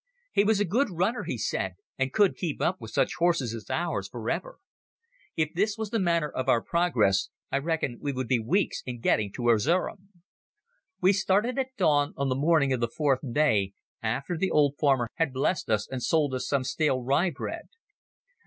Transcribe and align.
He 0.33 0.43
was 0.43 0.59
a 0.59 0.65
good 0.65 0.87
runner, 0.89 1.25
he 1.25 1.37
said, 1.37 1.75
and 1.95 2.11
could 2.11 2.35
keep 2.35 2.59
up 2.59 2.81
with 2.81 2.89
such 2.89 3.13
horses 3.19 3.53
as 3.53 3.69
ours 3.69 4.07
for 4.09 4.27
ever. 4.31 4.57
If 5.37 5.53
this 5.53 5.77
was 5.77 5.91
the 5.91 5.99
manner 5.99 6.27
of 6.31 6.49
our 6.49 6.59
progress, 6.63 7.29
I 7.51 7.59
reckoned 7.59 7.99
we 8.01 8.11
would 8.11 8.27
be 8.27 8.39
weeks 8.39 8.81
in 8.87 8.99
getting 8.99 9.31
to 9.33 9.47
Erzerum. 9.49 10.09
We 11.01 11.13
started 11.13 11.59
at 11.59 11.77
dawn 11.77 12.15
on 12.17 12.29
the 12.29 12.35
morning 12.35 12.73
of 12.73 12.79
the 12.79 12.89
fourth 12.89 13.19
day, 13.31 13.73
after 14.01 14.35
the 14.35 14.49
old 14.49 14.73
farmer 14.79 15.11
had 15.17 15.31
blessed 15.31 15.69
us 15.69 15.87
and 15.87 16.01
sold 16.01 16.33
us 16.33 16.47
some 16.47 16.63
stale 16.63 17.03
rye 17.03 17.29
bread. 17.29 17.67